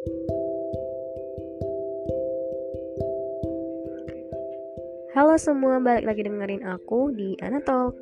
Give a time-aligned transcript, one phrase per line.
[0.00, 0.16] Halo
[5.36, 7.92] semua, balik lagi dengerin aku di Anatalk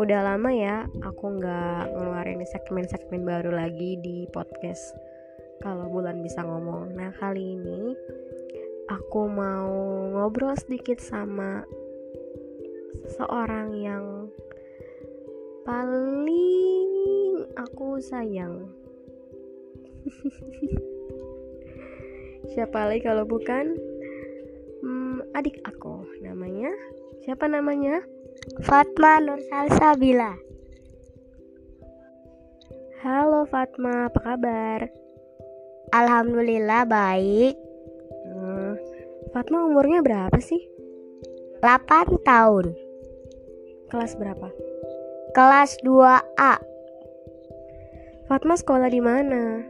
[0.00, 4.96] Udah lama ya aku nggak ngeluarin segmen-segmen baru lagi di podcast.
[5.60, 6.96] Kalau bulan bisa ngomong.
[6.96, 7.92] Nah kali ini
[8.88, 9.68] aku mau
[10.16, 11.60] ngobrol sedikit sama
[13.04, 14.32] Seseorang yang
[15.68, 16.88] paling
[17.60, 18.79] aku sayang
[22.52, 23.76] Siapa lagi kalau bukan
[24.82, 26.72] hmm, adik aku namanya.
[27.22, 28.00] Siapa namanya?
[28.64, 30.34] Fatma Nur Salsabila.
[33.04, 34.08] Halo Fatma.
[34.08, 34.88] Apa kabar?
[35.92, 37.54] Alhamdulillah baik.
[38.28, 38.76] Hmm,
[39.36, 40.64] Fatma umurnya berapa sih?
[41.60, 42.72] 8 tahun.
[43.90, 44.48] Kelas berapa?
[45.30, 46.58] Kelas 2A
[48.30, 49.62] Fatma sekolah di mana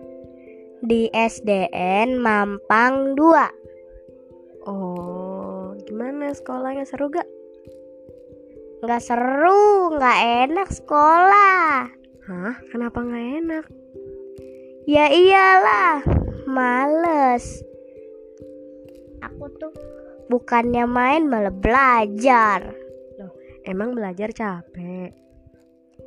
[0.80, 7.28] di SDN Mampang 2 Oh, gimana sekolahnya seru gak?
[8.80, 11.88] Gak seru, gak enak sekolah
[12.24, 12.56] Hah?
[12.72, 13.64] Kenapa gak enak?
[14.88, 16.00] Ya iyalah,
[16.48, 17.60] males
[19.20, 19.72] Aku tuh
[20.32, 22.72] bukannya main malah belajar
[23.20, 23.32] Loh,
[23.68, 25.12] emang belajar capek?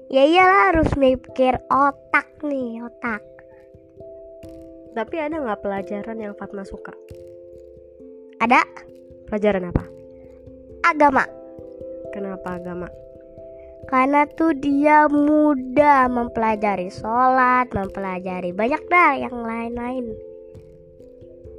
[0.09, 3.32] Ya iyalah harus mikir otak nih, otak
[4.93, 6.93] Tapi ada nggak pelajaran yang Fatma suka?
[8.37, 8.61] Ada
[9.27, 9.83] Pelajaran apa?
[10.85, 11.25] agama
[12.13, 12.85] Kenapa agama?
[13.89, 20.13] Karena tuh dia mudah mempelajari sholat, mempelajari banyak dah yang lain-lain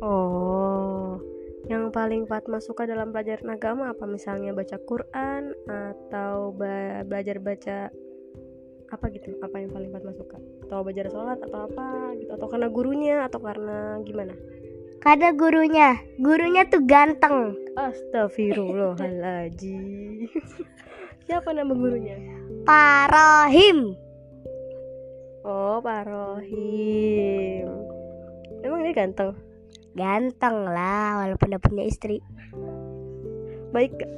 [0.05, 1.16] Oh,
[1.64, 4.05] yang paling Fatma suka dalam pelajaran agama apa?
[4.05, 6.52] Misalnya baca Quran atau
[7.08, 7.88] belajar baca
[8.94, 9.34] apa gitu?
[9.42, 10.38] Apa yang paling Fatma suka?
[10.64, 12.30] Atau belajar sholat atau apa gitu?
[12.30, 14.34] Atau karena gurunya atau karena gimana?
[15.04, 20.32] Karena gurunya, gurunya tuh ganteng Astagfirullahaladzim
[21.28, 22.16] Siapa nama gurunya?
[22.64, 24.00] Pak Rohim
[25.44, 27.68] Oh, Pak Rohim
[28.64, 29.36] Emang dia ganteng?
[29.92, 32.24] Ganteng lah walaupun udah punya istri
[33.77, 34.08] Baik gak?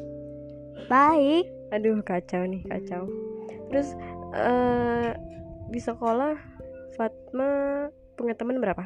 [0.86, 3.10] Baik Aduh, kacau nih, kacau
[3.74, 3.98] Terus
[4.36, 5.10] eh
[5.72, 6.36] di sekolah
[6.94, 7.84] Fatma
[8.16, 8.84] punya teman berapa?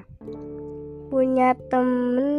[1.10, 2.30] Punya temen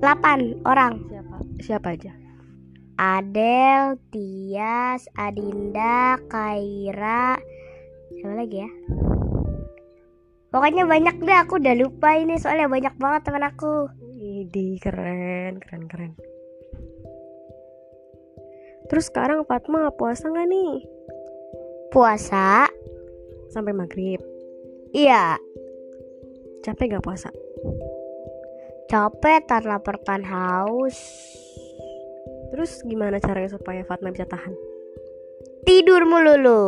[0.00, 1.36] 8 orang Siapa?
[1.62, 2.12] Siapa aja?
[2.98, 7.36] Adel, Tias, Adinda, Kaira
[8.16, 8.70] Siapa lagi ya?
[10.52, 13.88] Pokoknya banyak deh aku udah lupa ini soalnya banyak banget teman aku
[14.22, 16.12] Idi keren, keren, keren.
[18.92, 20.84] Terus sekarang Fatma puasa nggak nih?
[21.88, 22.68] Puasa?
[23.48, 24.20] Sampai maghrib.
[24.92, 25.40] Iya
[26.60, 27.32] Capek gak puasa?
[28.92, 31.00] Capek, tan lapar, tan haus
[32.52, 34.52] Terus gimana caranya supaya Fatma bisa tahan?
[35.64, 36.64] Tidur mulu lu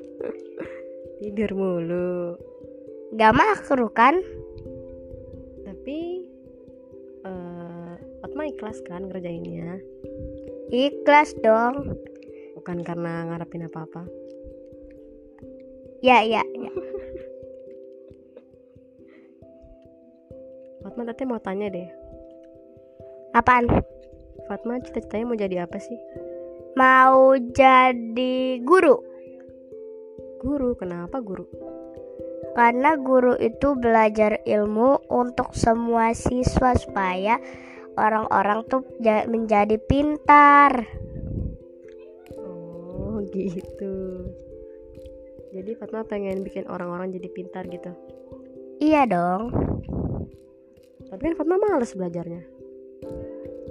[1.20, 2.40] Tidur mulu.
[3.12, 4.16] Gak makruh kan?
[5.68, 6.24] Tapi
[7.28, 7.94] eh
[8.24, 9.84] Fatma ikhlas kan ngerjainnya?
[10.70, 11.98] Ikhlas dong
[12.58, 14.02] Bukan karena ngarepin apa-apa.
[16.02, 16.70] Ya ya ya
[20.82, 21.86] Fatma tadi mau tanya deh.
[23.34, 23.66] Apaan?
[24.50, 25.98] Fatma cita-citanya mau jadi apa sih?
[26.74, 28.98] Mau jadi guru
[30.42, 30.74] Guru.
[30.78, 31.46] Kenapa guru?
[32.54, 37.36] Karena guru itu belajar ilmu untuk semua siswa supaya
[37.96, 40.84] orang-orang tuh ja- menjadi pintar
[42.36, 44.28] Oh gitu.
[45.56, 47.88] Jadi Fatma pengen bikin orang-orang jadi pintar gitu.
[48.76, 49.56] Iya dong
[51.08, 52.42] Tapi kan Fatma males belajarnya.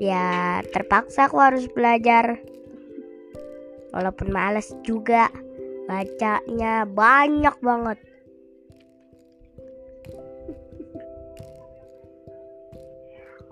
[0.02, 2.41] Ya terpaksa aku harus belajar
[3.96, 5.30] Walaupun males juga
[5.85, 8.02] Bacanya banyak banget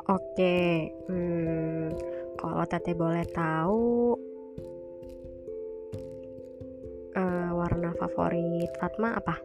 [0.03, 1.95] Oke, hmm,
[2.35, 4.19] kalau Tete boleh tahu
[7.15, 9.39] eh, warna favorit Fatma apa?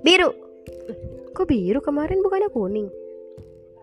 [0.00, 0.32] Biru
[1.36, 2.88] Kok biru kemarin bukannya kuning?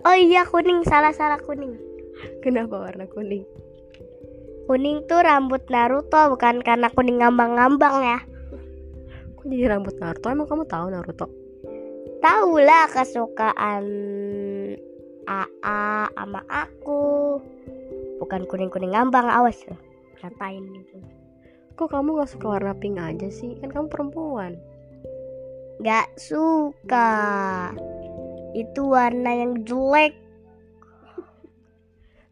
[0.09, 1.77] Oh iya kuning salah-salah kuning
[2.41, 3.45] Kenapa warna kuning?
[4.65, 8.19] Kuning tuh rambut Naruto bukan karena kuning ngambang-ngambang ya
[9.37, 10.25] Kok jadi rambut Naruto?
[10.33, 11.38] Emang kamu tahu Naruto?
[12.19, 13.85] Tahu lah kesukaan
[15.23, 15.83] AA
[16.13, 17.39] sama aku.
[18.19, 19.79] Bukan kuning-kuning ngambang awas loh.
[20.19, 20.99] Katain gitu
[21.79, 23.55] kok kamu gak suka warna pink aja sih?
[23.63, 24.59] Kan kamu perempuan.
[25.79, 27.07] Gak suka.
[28.51, 30.11] Itu warna yang jelek.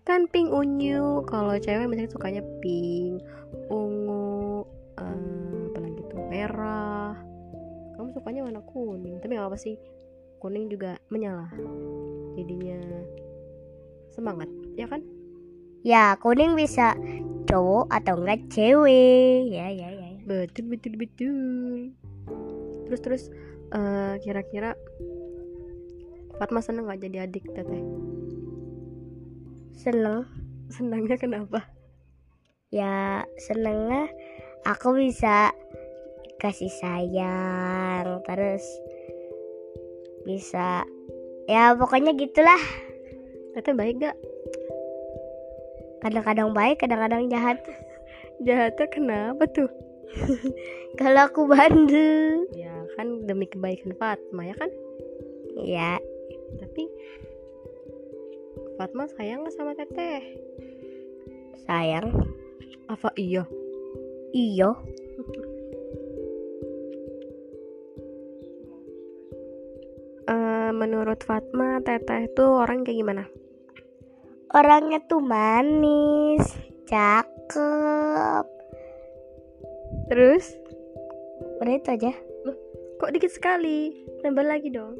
[0.03, 1.23] Kan pink unyu.
[1.31, 3.23] Kalau cewek biasanya sukanya pink
[3.71, 4.67] ungu
[4.99, 6.19] eh, apa lagi tuh?
[6.27, 6.86] Merah
[8.07, 9.75] kamu sukanya warna kuning tapi apa sih.
[10.39, 11.51] Kuning juga menyala.
[12.39, 12.79] Jadinya
[14.15, 14.47] semangat
[14.79, 15.03] ya kan?
[15.83, 16.95] Ya kuning bisa
[17.51, 19.51] cowok atau enggak cewek.
[19.51, 20.23] Ya ya ya ya.
[20.23, 21.91] betul betul betul.
[22.87, 23.23] Terus terus
[23.75, 24.79] eh, kira-kira
[26.39, 27.83] Fatma seneng gak jadi adik teteh?
[29.75, 30.23] Seneng.
[30.71, 31.67] Senangnya kenapa?
[32.71, 34.07] Ya senengnya
[34.63, 35.51] aku bisa
[36.37, 38.65] kasih sayang Terus
[40.27, 40.85] bisa
[41.47, 42.59] Ya pokoknya gitulah.
[43.55, 44.19] Teteh baik gak?
[46.03, 47.63] Kadang-kadang baik kadang-kadang jahat.
[48.45, 49.71] Jahatnya kenapa tuh?
[50.99, 54.67] Kalau aku bandel ya kan demi kebaikan Fatma ya kan?
[55.63, 55.95] Ya.
[56.59, 56.83] Tapi
[58.75, 60.35] Fatma sayang gak sama teteh?
[61.63, 62.11] Sayang.
[62.91, 63.47] Apa iya?
[64.35, 64.75] Iyo
[71.07, 73.23] menurut Fatma teteh itu orang kayak gimana?
[74.51, 76.43] Orangnya tuh manis
[76.83, 78.43] Cakep.
[80.11, 80.51] Terus?
[81.63, 82.11] Udah itu aja.
[82.99, 84.03] Kok dikit sekali?
[84.19, 84.99] Tambah lagi dong.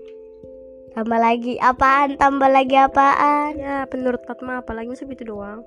[0.96, 2.16] Tambah lagi apaan?
[2.16, 3.60] Tambah lagi apaan?
[3.60, 5.60] Ya menurut Fatma apa lagi masa gitu doang.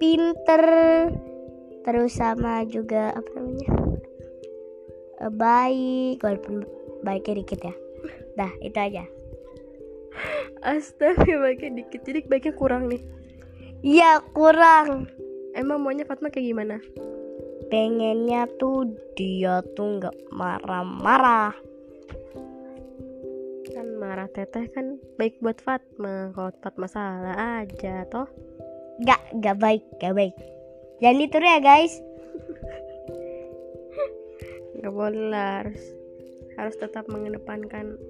[0.00, 0.64] Pinter.
[1.84, 3.68] Terus sama juga Apa namanya?
[5.20, 6.64] Eh, Baik Walaupun
[7.04, 7.76] baiknya dikit ya.
[8.40, 9.04] Dah itu aja
[10.66, 12.02] astaga baiknya dikit.
[12.02, 13.02] Jadi baiknya kurang nih.
[13.86, 15.06] Iya kurang.
[15.54, 16.76] Emang maunya Fatma kayak gimana?
[17.70, 21.54] Pengennya tuh Dia tuh nggak marah-marah.
[23.72, 26.34] Kan marah teteh kan baik buat Fatma.
[26.34, 28.26] Kalau Fatma salah aja toh.
[29.04, 30.32] Gak, gak baik, gak baik.
[31.04, 31.92] Jangan ditiru ya guys.
[34.80, 35.82] Nggak boleh lah harus
[36.56, 38.00] harus tetap mengedepankan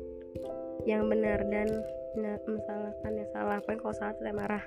[0.87, 1.67] yang benar dan
[2.17, 4.65] nah, mesalahkan yang salah pokoknya kalau salah teteh marah.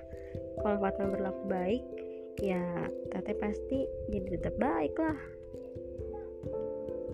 [0.61, 1.83] Kalau Fatma berlaku baik
[2.39, 2.63] ya
[3.11, 3.79] teteh pasti
[4.13, 5.19] jadi tetap baik lah.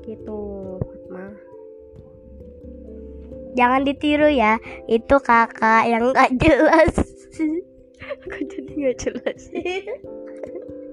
[0.04, 0.40] Gitu
[0.84, 1.26] Fatma.
[3.56, 4.60] Jangan ditiru ya
[4.92, 6.94] Itu kakak yang gak jelas.
[8.28, 9.42] Aku jadi nggak jelas?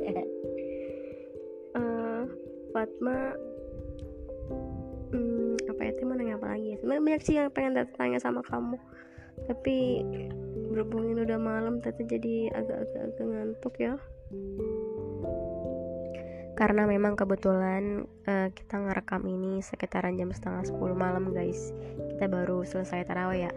[0.03, 0.27] Eh,
[2.75, 3.37] Fatma
[5.15, 6.77] hmm, apa ya mau nanya apa lagi ya?
[6.83, 8.81] Sebenarnya banyak sih yang pengen tanya sama kamu
[9.47, 10.03] tapi
[10.73, 13.95] berhubung ini udah malam Tete jadi agak-agak agak ngantuk ya.
[16.53, 21.73] Karena memang kebetulan eh, kita ngerekam ini sekitaran jam setengah 10 malam guys.
[22.17, 23.53] Kita baru selesai tarawih ya.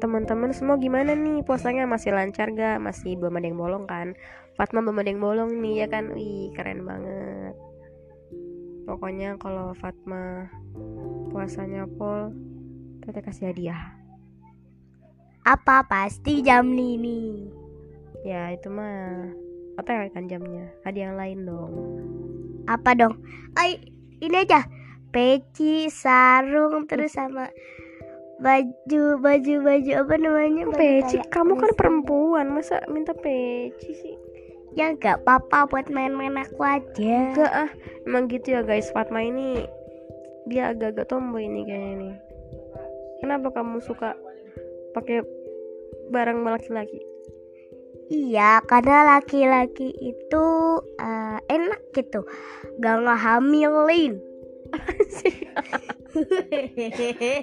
[0.00, 1.44] Teman-teman semua gimana nih?
[1.44, 4.16] Puasanya masih lancar gak masih belum ada yang bolong kan?
[4.56, 6.16] Fatma belum ada yang bolong nih ya kan?
[6.16, 7.52] Wih keren banget.
[8.88, 10.48] Pokoknya kalau Fatma
[11.28, 12.32] puasanya pol
[13.10, 13.98] teteh kasih hadiah.
[15.42, 15.82] Apa?
[15.90, 17.50] Pasti jam ini
[18.20, 19.26] ya itu mah
[19.80, 20.70] otw kan jamnya.
[20.86, 21.74] Hadiah yang lain dong.
[22.68, 23.18] Apa dong?
[23.56, 23.80] Ay,
[24.20, 24.68] Ini aja.
[25.10, 27.48] Peci, sarung, terus sama
[28.38, 30.64] baju baju baju apa namanya?
[30.76, 32.46] Peci kayak kamu kan perempuan.
[32.52, 34.16] Masa minta peci sih?
[34.76, 37.32] Ya gak apa-apa buat main-main aku aja.
[37.32, 37.70] Enggak ah.
[38.06, 38.92] Emang gitu ya guys.
[38.92, 39.66] Fatma ini
[40.46, 42.14] dia agak-agak tomboy nih kayaknya nih
[43.30, 44.18] kenapa kamu suka
[44.90, 45.22] pakai
[46.10, 46.98] barang laki-laki?
[48.10, 50.46] Iya karena laki-laki itu
[50.98, 52.26] eh, enak gitu.
[52.82, 54.18] Gak ngehamilin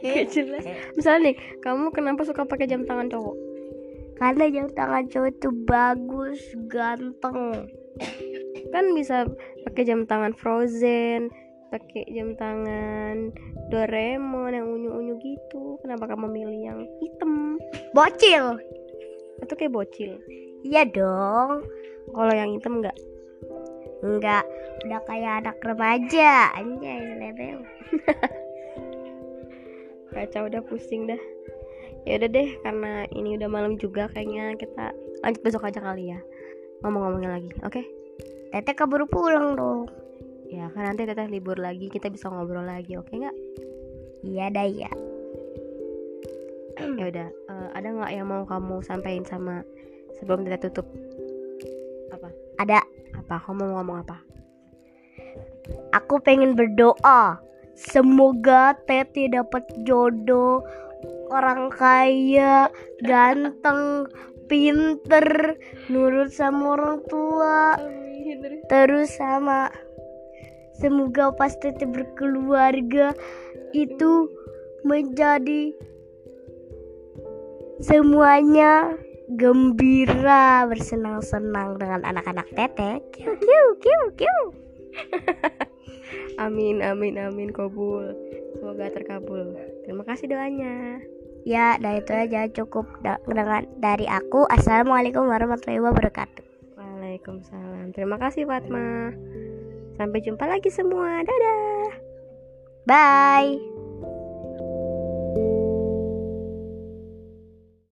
[0.04, 0.68] Gak jelas.
[1.00, 3.40] Misalnya nih kamu kenapa suka pakai jam tangan cowok?
[4.20, 7.72] Karena jam tangan cowok itu bagus ganteng.
[8.76, 9.24] Kan bisa
[9.64, 13.36] pakai jam tangan Frozen pakai jam tangan
[13.68, 15.76] Doraemon yang unyu-unyu gitu.
[15.84, 17.60] Kenapa kamu milih yang hitam?
[17.92, 18.56] Bocil.
[19.44, 20.16] Itu kayak bocil?
[20.64, 21.68] Iya dong.
[22.16, 22.96] Kalau yang hitam enggak
[24.00, 24.44] enggak
[24.88, 26.56] udah kayak anak remaja.
[26.56, 27.60] Anjay level
[30.16, 31.22] kacau udah pusing dah.
[32.08, 34.56] Ya udah deh karena ini udah malam juga kayaknya.
[34.56, 36.20] Kita lanjut besok aja kali ya.
[36.82, 37.82] Ngomong-ngomongin lagi oke?
[38.56, 40.07] Teteh keburu pulang dong
[40.48, 43.38] ya kan nanti teteh libur lagi kita bisa ngobrol lagi oke nggak?
[44.24, 44.92] Iya dah ya.
[46.78, 49.56] Ya udah eh, ada nggak yang mau kamu sampaikan sama
[50.20, 50.88] sebelum kita tutup?
[52.14, 52.30] Apa?
[52.62, 52.80] Ada.
[53.18, 53.36] Apa?
[53.44, 54.18] Kamu mau ngomong apa?
[55.96, 57.42] Aku pengen berdoa.
[57.78, 60.66] Semoga Teti dapat jodoh.
[61.28, 62.72] Orang kaya,
[63.04, 64.08] ganteng,
[64.48, 65.60] pinter,
[65.92, 67.76] nurut sama orang tua,
[68.72, 69.68] terus sama
[70.78, 73.18] semoga pas Teti berkeluarga
[73.74, 74.30] itu
[74.86, 75.74] menjadi
[77.84, 78.96] semuanya
[79.36, 83.04] gembira bersenang-senang dengan anak-anak Tete.
[83.12, 84.42] Kiu kiu kiu kiu.
[86.44, 88.14] Amin amin amin kabul.
[88.58, 89.58] Semoga terkabul.
[89.84, 91.02] Terima kasih doanya.
[91.48, 94.46] Ya, dah itu aja cukup da- dengan dari aku.
[94.52, 96.44] Assalamualaikum warahmatullahi wabarakatuh.
[96.76, 97.96] Waalaikumsalam.
[97.96, 99.16] Terima kasih Fatma.
[99.98, 101.26] Sampai jumpa lagi semua.
[101.26, 101.90] Dadah.
[102.88, 103.77] Bye.